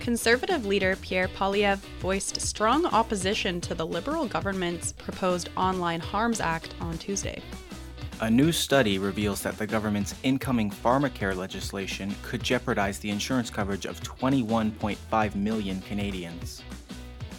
[0.00, 6.74] Conservative leader Pierre Poilievre voiced strong opposition to the Liberal government's proposed Online Harms Act
[6.80, 7.42] on Tuesday.
[8.20, 13.84] A new study reveals that the government's incoming pharmacare legislation could jeopardize the insurance coverage
[13.84, 16.62] of 21.5 million Canadians.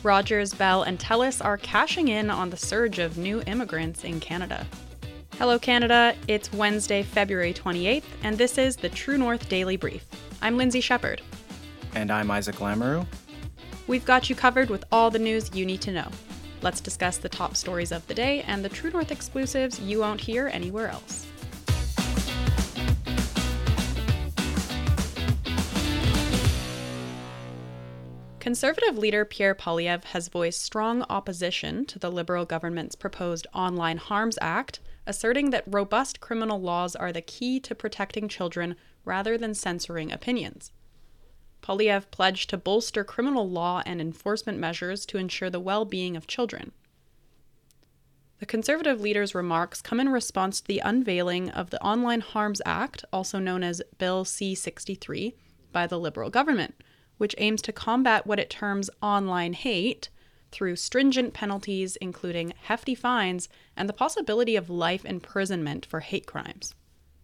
[0.04, 4.68] Rogers, Bell, and Telus are cashing in on the surge of new immigrants in Canada.
[5.40, 6.16] Hello, Canada.
[6.28, 10.04] It's Wednesday, February 28th, and this is the True North Daily Brief.
[10.42, 11.22] I'm Lindsay Shepherd.
[11.94, 13.06] And I'm Isaac Lamoureux.
[13.86, 16.08] We've got you covered with all the news you need to know.
[16.64, 20.22] Let's discuss the top stories of the day and the True North exclusives you won't
[20.22, 21.27] hear anywhere else.
[28.48, 34.40] Conservative leader Pierre Poilievre has voiced strong opposition to the Liberal government's proposed Online Harms
[34.40, 40.14] Act, asserting that robust criminal laws are the key to protecting children rather than censoring
[40.14, 40.72] opinions.
[41.62, 46.26] Poilievre pledged to bolster criminal law and enforcement measures to ensure the well being of
[46.26, 46.72] children.
[48.40, 53.04] The Conservative leader's remarks come in response to the unveiling of the Online Harms Act,
[53.12, 55.36] also known as Bill C 63,
[55.74, 56.76] by the Liberal government,
[57.18, 60.10] which aims to combat what it terms online hate
[60.52, 66.74] through stringent penalties, including hefty fines and the possibility of life imprisonment for hate crimes.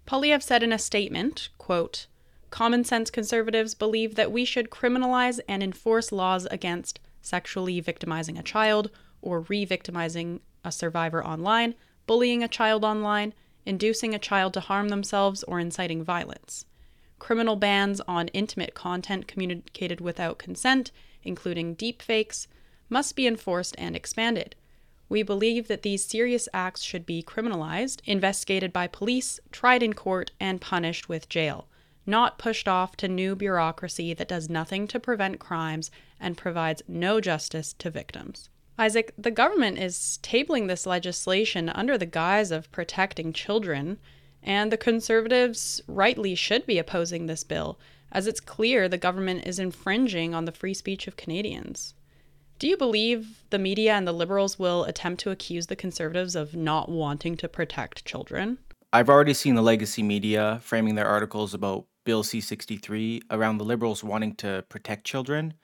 [0.06, 2.08] Poilievre said in a statement, quote,
[2.50, 8.44] Common sense conservatives believe that we should criminalize and enforce laws against sexually victimizing a
[8.44, 11.74] child or re victimizing a survivor online,
[12.06, 13.34] bullying a child online,
[13.66, 16.66] inducing a child to harm themselves, or inciting violence.
[17.20, 20.92] Criminal bans on intimate content communicated without consent,
[21.24, 22.48] including deepfakes,
[22.90, 24.56] must be enforced and expanded.
[25.10, 30.32] We believe that these serious acts should be criminalized, investigated by police, tried in court,
[30.40, 31.68] and punished with jail
[32.06, 35.90] not pushed off to new bureaucracy that does nothing to prevent crimes
[36.20, 38.50] and provides no justice to victims.
[38.78, 44.00] Isaac, the government is tabling this legislation under the guise of protecting children,
[44.44, 47.80] and the conservatives rightly should be opposing this bill,
[48.12, 51.94] as it's clear the government is infringing on the free speech of Canadians.
[52.60, 56.56] Do you believe the media and the liberals will attempt to accuse the conservatives of
[56.56, 58.60] not wanting to protect children?
[58.94, 63.66] I've already seen the legacy media framing their articles about Bill C 63 around the
[63.66, 65.56] Liberals wanting to protect children.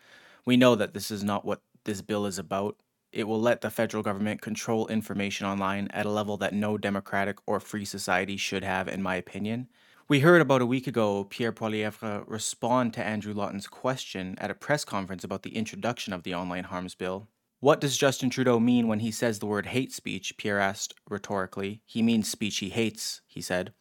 [0.45, 2.77] We know that this is not what this bill is about.
[3.11, 7.37] It will let the federal government control information online at a level that no democratic
[7.47, 9.67] or free society should have, in my opinion.
[10.07, 14.55] We heard about a week ago Pierre Poilievre respond to Andrew Lawton's question at a
[14.55, 17.27] press conference about the introduction of the online harms bill.
[17.59, 20.37] What does Justin Trudeau mean when he says the word hate speech?
[20.37, 21.81] Pierre asked rhetorically.
[21.85, 23.73] He means speech he hates, he said.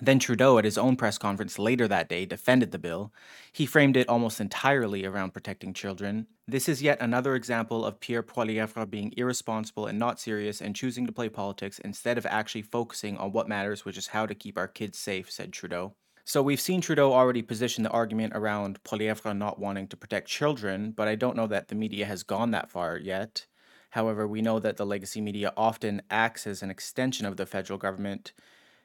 [0.00, 3.12] Then Trudeau, at his own press conference later that day, defended the bill.
[3.52, 6.26] He framed it almost entirely around protecting children.
[6.48, 11.06] This is yet another example of Pierre Poilievre being irresponsible and not serious and choosing
[11.06, 14.56] to play politics instead of actually focusing on what matters, which is how to keep
[14.56, 15.94] our kids safe, said Trudeau.
[16.24, 20.92] So we've seen Trudeau already position the argument around Poilievre not wanting to protect children,
[20.92, 23.46] but I don't know that the media has gone that far yet.
[23.90, 27.78] However, we know that the legacy media often acts as an extension of the federal
[27.78, 28.32] government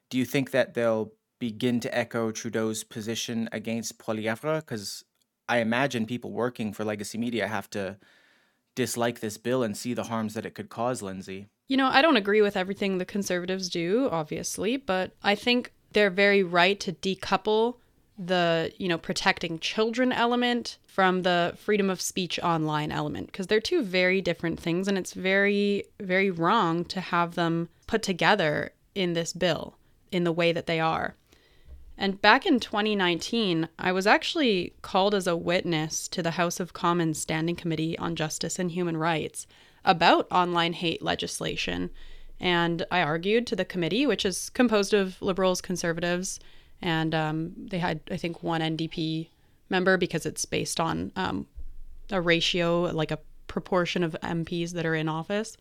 [0.09, 4.59] do you think that they'll begin to echo Trudeau's position against Poilievre?
[4.59, 5.03] Because
[5.49, 7.97] I imagine people working for legacy media have to
[8.75, 11.49] dislike this bill and see the harms that it could cause, Lindsay.
[11.67, 16.09] You know, I don't agree with everything the conservatives do, obviously, but I think they're
[16.09, 17.77] very right to decouple
[18.17, 23.59] the, you know, protecting children element from the freedom of speech online element because they're
[23.59, 29.13] two very different things and it's very very wrong to have them put together in
[29.13, 29.75] this bill
[30.11, 31.15] in the way that they are.
[31.97, 36.73] And back in 2019, I was actually called as a witness to the House of
[36.73, 39.47] Commons Standing Committee on Justice and Human Rights
[39.83, 41.89] about online hate legislation.
[42.39, 46.39] And I argued to the committee, which is composed of liberals, conservatives,
[46.81, 49.29] and um, they had, I think, one NDP
[49.69, 51.47] member because it's based on um,
[52.11, 55.57] a ratio, like a proportion of MPs that are in office.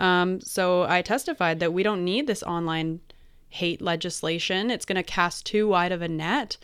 [0.00, 3.00] Um, so I testified that we don't need this online
[3.48, 4.70] hate legislation.
[4.70, 6.56] It's going to cast too wide of a net,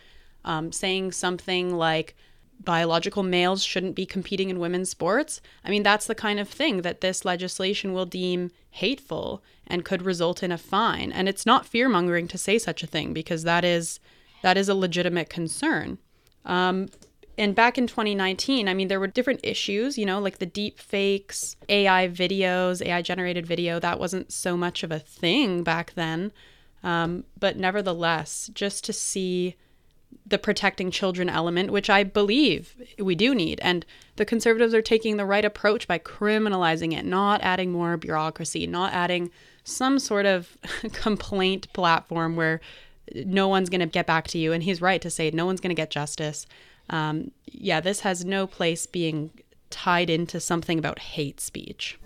[0.44, 2.14] um, saying something like
[2.60, 5.40] biological males shouldn't be competing in women's sports.
[5.64, 10.02] I mean, that's the kind of thing that this legislation will deem hateful and could
[10.02, 11.12] result in a fine.
[11.12, 14.00] And it's not fear mongering to say such a thing because that is
[14.42, 15.98] that is a legitimate concern.
[16.44, 16.88] Um,
[17.36, 20.78] and back in 2019, I mean, there were different issues, you know, like the deep
[20.78, 23.80] fakes, AI videos, AI generated video.
[23.80, 26.30] That wasn't so much of a thing back then.
[26.84, 29.56] Um, but nevertheless, just to see
[30.26, 33.58] the protecting children element, which I believe we do need.
[33.60, 33.84] And
[34.16, 38.92] the conservatives are taking the right approach by criminalizing it, not adding more bureaucracy, not
[38.92, 39.30] adding
[39.64, 40.56] some sort of
[40.92, 42.60] complaint platform where
[43.14, 44.52] no one's going to get back to you.
[44.52, 46.46] And he's right to say no one's going to get justice.
[46.90, 49.30] Um, yeah, this has no place being
[49.70, 51.98] tied into something about hate speech.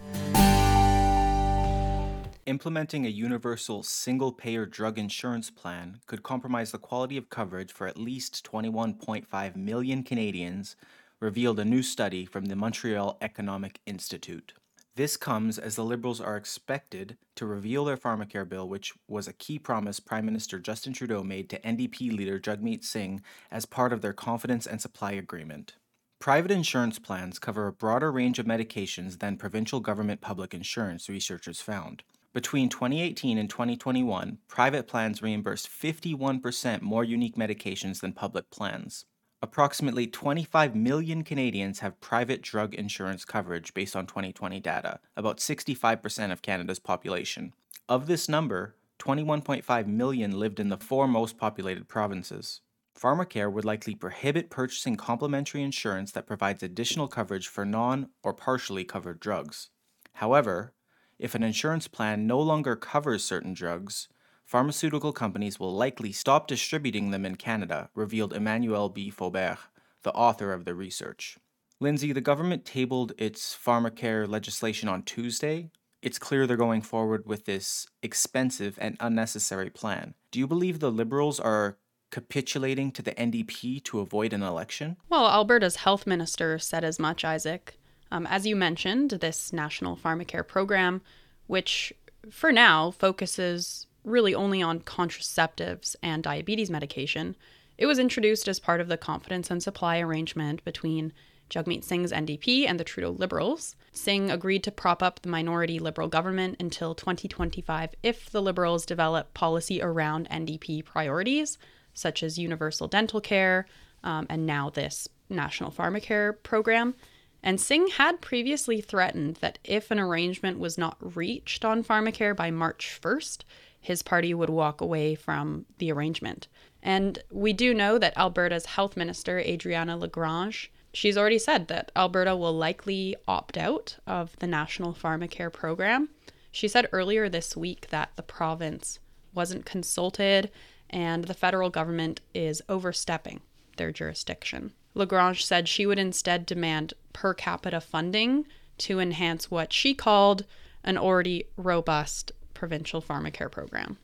[2.49, 7.87] Implementing a universal single payer drug insurance plan could compromise the quality of coverage for
[7.87, 10.75] at least 21.5 million Canadians,
[11.21, 14.55] revealed a new study from the Montreal Economic Institute.
[14.95, 19.35] This comes as the Liberals are expected to reveal their pharmacare bill, which was a
[19.35, 24.01] key promise Prime Minister Justin Trudeau made to NDP leader Jagmeet Singh as part of
[24.01, 25.75] their confidence and supply agreement.
[26.19, 31.61] Private insurance plans cover a broader range of medications than provincial government public insurance, researchers
[31.61, 32.05] found.
[32.35, 39.07] Between 2018 and 2021, private plans reimbursed 51% more unique medications than public plans.
[39.41, 46.33] Approximately 25 million Canadians have private drug insurance coverage based on 2020 data, about 65%
[46.33, 47.55] of Canada's population.
[47.89, 52.61] Of this number, 21.5 million lived in the four most populated provinces.
[52.99, 58.85] Pharmacare would likely prohibit purchasing complementary insurance that provides additional coverage for non or partially
[58.85, 59.71] covered drugs.
[60.15, 60.75] However,
[61.19, 64.09] if an insurance plan no longer covers certain drugs,
[64.45, 69.11] pharmaceutical companies will likely stop distributing them in Canada, revealed Emmanuelle B.
[69.11, 69.59] Faubert,
[70.03, 71.39] the author of the research.
[71.81, 75.71] Lindsay, the government tabled its pharmacare legislation on Tuesday.
[76.03, 80.15] It's clear they're going forward with this expensive and unnecessary plan.
[80.31, 81.79] Do you believe the Liberals are
[82.11, 84.97] capitulating to the NDP to avoid an election?
[85.09, 87.79] Well, Alberta's health minister said as much, Isaac.
[88.11, 91.03] Um, as you mentioned, this National Pharmacare program,
[91.47, 91.93] which
[92.31, 97.37] for now focuses really only on contraceptives and diabetes medication,
[97.77, 101.13] it was introduced as part of the confidence and supply arrangement between
[101.51, 103.75] Jagmeet Singh's NDP and the Trudeau Liberals.
[103.93, 109.33] Singh agreed to prop up the minority Liberal government until 2025 if the Liberals develop
[109.33, 111.57] policy around NDP priorities,
[111.95, 113.67] such as universal dental care
[114.05, 116.95] um, and now this National Pharmacare program.
[117.43, 122.51] And Singh had previously threatened that if an arrangement was not reached on pharmacare by
[122.51, 123.43] March 1st,
[123.81, 126.49] his party would walk away from the arrangement.
[126.83, 132.37] And we do know that Alberta's health minister, Adriana Lagrange, she's already said that Alberta
[132.37, 136.09] will likely opt out of the National Pharmacare program.
[136.51, 138.99] She said earlier this week that the province
[139.35, 140.51] wasn't consulted
[140.91, 143.41] and the federal government is overstepping
[143.77, 144.73] their jurisdiction.
[144.99, 148.47] Lagrange said she would instead demand per capita funding
[148.79, 150.45] to enhance what she called
[150.85, 153.99] an already robust provincial pharmacare program.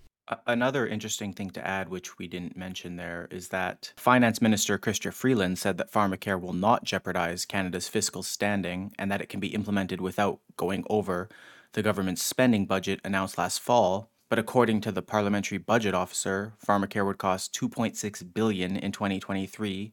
[0.47, 5.13] Another interesting thing to add, which we didn't mention there, is that Finance Minister Chrystia
[5.13, 9.49] Freeland said that pharmacare will not jeopardize Canada's fiscal standing and that it can be
[9.49, 11.29] implemented without going over
[11.73, 14.09] the government's spending budget announced last fall.
[14.31, 19.93] But according to the parliamentary budget officer, pharmacare would cost 2.6 billion in 2023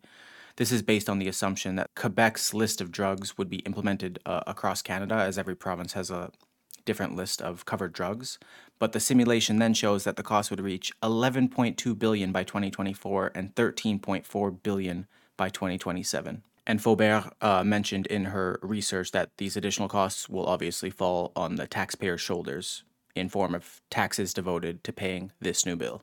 [0.56, 4.42] this is based on the assumption that Quebec's list of drugs would be implemented uh,
[4.48, 6.32] across Canada, as every province has a
[6.86, 8.40] different list of covered drugs.
[8.80, 13.54] But the simulation then shows that the cost would reach 11.2 billion by 2024 and
[13.56, 16.44] 13.4 billion by 2027.
[16.68, 21.56] And Faubert uh, mentioned in her research that these additional costs will obviously fall on
[21.56, 22.84] the taxpayer's shoulders
[23.16, 26.02] in form of taxes devoted to paying this new bill.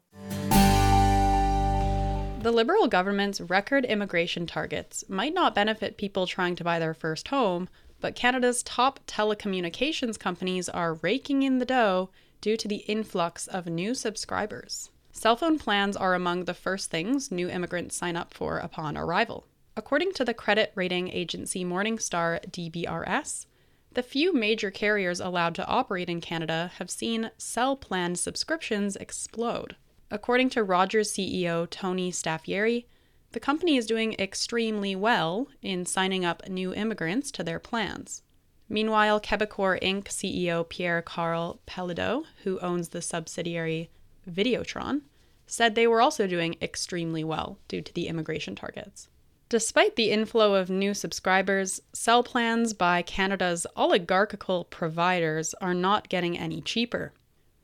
[2.48, 7.28] The Liberal government's record immigration targets might not benefit people trying to buy their first
[7.28, 7.68] home,
[8.00, 12.08] but Canada's top telecommunications companies are raking in the dough
[12.40, 14.88] due to the influx of new subscribers.
[15.12, 19.44] Cell phone plans are among the first things new immigrants sign up for upon arrival.
[19.76, 23.44] According to the credit rating agency Morningstar DBRS,
[23.92, 29.76] the few major carriers allowed to operate in Canada have seen cell plan subscriptions explode.
[30.10, 32.86] According to Rogers CEO Tony Staffieri,
[33.32, 38.22] the company is doing extremely well in signing up new immigrants to their plans.
[38.70, 40.04] Meanwhile, Quebecor Inc.
[40.04, 43.90] CEO Pierre Carl Péladeau, who owns the subsidiary
[44.28, 45.02] Videotron,
[45.46, 49.08] said they were also doing extremely well due to the immigration targets.
[49.50, 56.38] Despite the inflow of new subscribers, cell plans by Canada's oligarchical providers are not getting
[56.38, 57.12] any cheaper.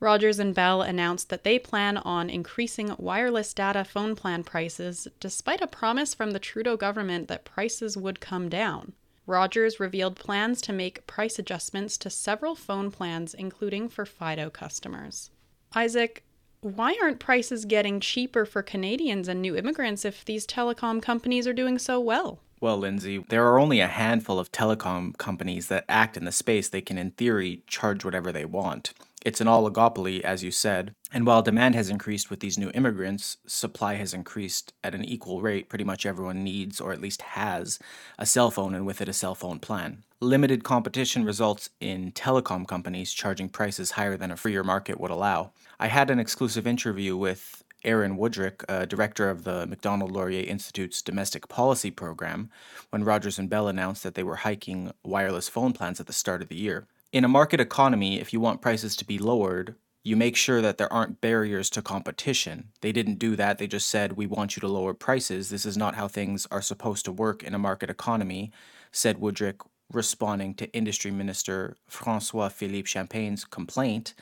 [0.05, 5.63] Rogers and Bell announced that they plan on increasing wireless data phone plan prices despite
[5.63, 8.93] a promise from the Trudeau government that prices would come down.
[9.27, 15.31] Rogers revealed plans to make price adjustments to several phone plans, including for Fido customers.
[15.75, 16.23] Isaac,
[16.61, 21.55] why aren't prices getting cheaper for Canadians and new immigrants if these telecom companies are
[21.55, 22.41] doing so well?
[22.61, 26.69] Well, Lindsay, there are only a handful of telecom companies that act in the space
[26.69, 28.93] they can, in theory, charge whatever they want.
[29.25, 33.39] It's an oligopoly, as you said, and while demand has increased with these new immigrants,
[33.47, 35.71] supply has increased at an equal rate.
[35.71, 37.79] Pretty much everyone needs, or at least has,
[38.19, 40.03] a cell phone and with it a cell phone plan.
[40.21, 45.53] Limited competition results in telecom companies charging prices higher than a freer market would allow.
[45.81, 51.01] I had an exclusive interview with Aaron Wudrick, uh, director of the Macdonald Laurier Institute's
[51.01, 52.51] domestic policy program,
[52.91, 56.43] when Rogers and Bell announced that they were hiking wireless phone plans at the start
[56.43, 56.87] of the year.
[57.15, 60.79] In a market economy, if you want prices to be lowered, you make sure that
[60.79, 62.71] there aren't barriers to competition.
[62.81, 63.59] They didn't do that.
[63.59, 65.49] They just said, We want you to lower prices.
[65.49, 68.51] This is not how things are supposed to work in a market economy,
[68.91, 69.61] said Wudrick,
[69.93, 74.15] responding to Industry Minister Francois Philippe Champagne's complaint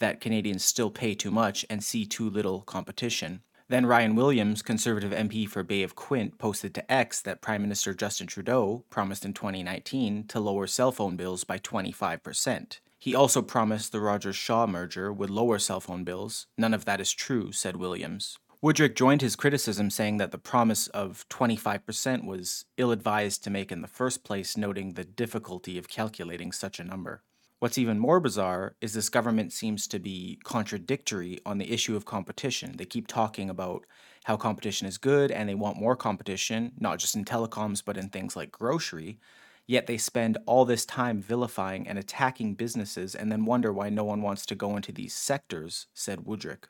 [0.00, 3.42] that Canadians still pay too much and see too little competition.
[3.70, 7.94] Then Ryan Williams, Conservative MP for Bay of Quinte, posted to X that Prime Minister
[7.94, 12.80] Justin Trudeau promised in 2019 to lower cell phone bills by 25%.
[12.98, 16.48] He also promised the Rogers Shaw merger would lower cell phone bills.
[16.58, 18.40] None of that is true, said Williams.
[18.60, 23.70] Wudrick joined his criticism, saying that the promise of 25% was ill advised to make
[23.70, 27.22] in the first place, noting the difficulty of calculating such a number.
[27.60, 32.06] What's even more bizarre is this government seems to be contradictory on the issue of
[32.06, 32.74] competition.
[32.78, 33.84] They keep talking about
[34.24, 38.08] how competition is good and they want more competition, not just in telecoms, but in
[38.08, 39.18] things like grocery.
[39.66, 44.04] Yet they spend all this time vilifying and attacking businesses and then wonder why no
[44.04, 46.64] one wants to go into these sectors, said Wudrick.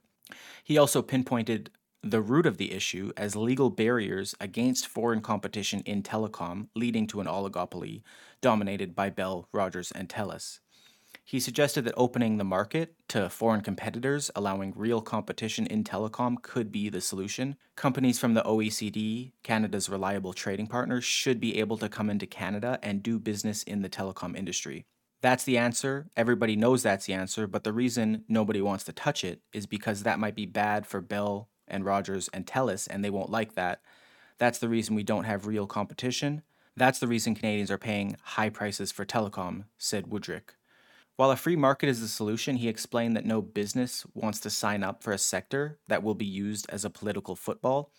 [0.65, 1.71] He also pinpointed
[2.03, 7.21] the root of the issue as legal barriers against foreign competition in telecom, leading to
[7.21, 8.03] an oligopoly
[8.41, 10.59] dominated by Bell, Rogers, and Telus.
[11.31, 16.73] He suggested that opening the market to foreign competitors, allowing real competition in telecom, could
[16.73, 17.55] be the solution.
[17.77, 22.81] Companies from the OECD, Canada's reliable trading partners, should be able to come into Canada
[22.83, 24.87] and do business in the telecom industry.
[25.21, 26.09] That's the answer.
[26.17, 30.03] Everybody knows that's the answer, but the reason nobody wants to touch it is because
[30.03, 33.83] that might be bad for Bell and Rogers and Telus, and they won't like that.
[34.39, 36.43] That's the reason we don't have real competition.
[36.77, 40.57] That's the reason Canadians are paying high prices for telecom, said Wudrick.
[41.17, 44.83] While a free market is the solution, he explained that no business wants to sign
[44.83, 47.93] up for a sector that will be used as a political football.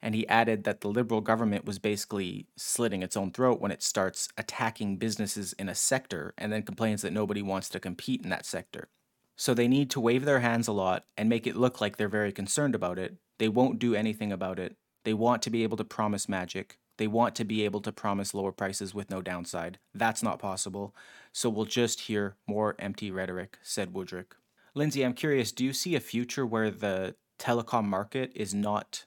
[0.00, 3.82] And he added that the Liberal government was basically slitting its own throat when it
[3.82, 8.30] starts attacking businesses in a sector and then complains that nobody wants to compete in
[8.30, 8.88] that sector.
[9.36, 12.08] So they need to wave their hands a lot and make it look like they're
[12.08, 13.16] very concerned about it.
[13.38, 14.76] They won't do anything about it.
[15.04, 16.78] They want to be able to promise magic.
[16.96, 19.78] They want to be able to promise lower prices with no downside.
[19.94, 20.94] That's not possible.
[21.38, 24.32] So we'll just hear more empty rhetoric, said Wudrick.
[24.74, 29.06] Lindsay, I'm curious, do you see a future where the telecom market is not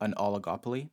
[0.00, 0.90] an oligopoly?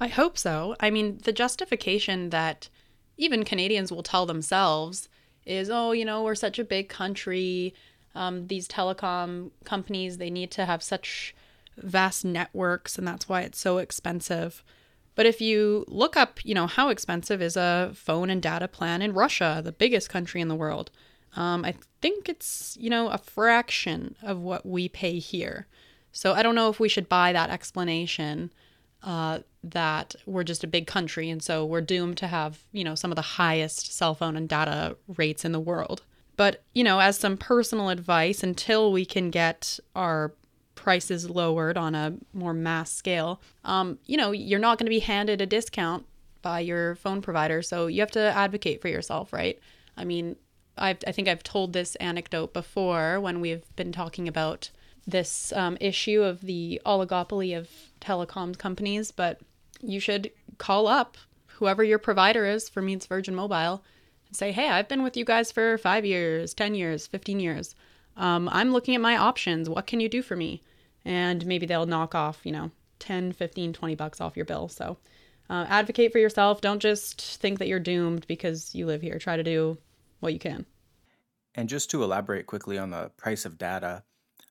[0.00, 0.76] I hope so.
[0.80, 2.70] I mean, the justification that
[3.18, 5.10] even Canadians will tell themselves
[5.44, 7.74] is, oh, you know, we're such a big country.
[8.14, 11.34] Um, these telecom companies, they need to have such
[11.76, 14.64] vast networks, and that's why it's so expensive.
[15.14, 19.02] But if you look up, you know, how expensive is a phone and data plan
[19.02, 20.90] in Russia, the biggest country in the world,
[21.36, 25.66] um, I think it's, you know, a fraction of what we pay here.
[26.12, 28.52] So I don't know if we should buy that explanation
[29.02, 32.94] uh, that we're just a big country and so we're doomed to have, you know,
[32.94, 36.02] some of the highest cell phone and data rates in the world.
[36.36, 40.32] But, you know, as some personal advice, until we can get our
[40.74, 45.00] prices lowered on a more mass scale, um, you know, you're not going to be
[45.00, 46.06] handed a discount
[46.42, 47.62] by your phone provider.
[47.62, 49.58] So you have to advocate for yourself, right?
[49.96, 50.36] I mean,
[50.76, 54.70] I've, I think I've told this anecdote before when we've been talking about
[55.06, 57.68] this um, issue of the oligopoly of
[58.00, 59.40] telecom companies, but
[59.80, 61.16] you should call up
[61.46, 62.68] whoever your provider is.
[62.68, 63.82] For me, it's Virgin Mobile.
[64.26, 67.74] And say, hey, I've been with you guys for five years, 10 years, 15 years.
[68.16, 69.68] Um, I'm looking at my options.
[69.68, 70.62] What can you do for me?
[71.04, 74.68] and maybe they'll knock off, you know, 10, 15, 20 bucks off your bill.
[74.68, 74.96] So
[75.50, 76.60] uh, advocate for yourself.
[76.60, 79.18] Don't just think that you're doomed because you live here.
[79.18, 79.78] Try to do
[80.20, 80.64] what you can.
[81.54, 84.02] And just to elaborate quickly on the price of data,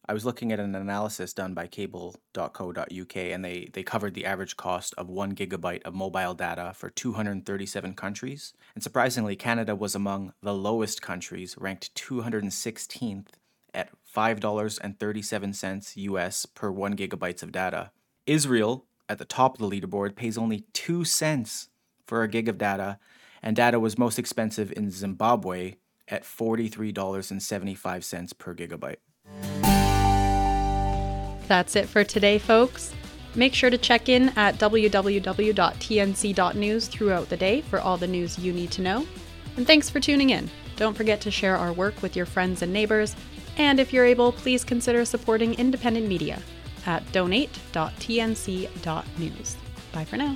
[0.05, 4.58] I was looking at an analysis done by cable.co.uk and they, they covered the average
[4.58, 8.53] cost of one gigabyte of mobile data for 237 countries.
[8.75, 13.27] And surprisingly, Canada was among the lowest countries, ranked 216th
[13.74, 17.92] at $5.37 US per 1 gigabytes of data.
[18.25, 21.68] Israel, at the top of the leaderboard, pays only 2 cents
[22.06, 23.00] for a gig of data,
[23.42, 25.75] and data was most expensive in Zimbabwe
[26.08, 28.98] at $43.75 per gigabyte.
[31.48, 32.94] That's it for today, folks.
[33.36, 38.53] Make sure to check in at www.tnc.news throughout the day for all the news you
[38.53, 39.08] need to know.
[39.58, 40.50] And thanks for tuning in.
[40.75, 43.15] Don't forget to share our work with your friends and neighbors
[43.57, 46.41] and if you're able, please consider supporting independent media
[46.86, 49.57] at donate.tnc.news.
[49.91, 50.36] Bye for now.